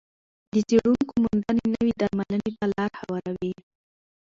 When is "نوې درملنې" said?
1.75-2.51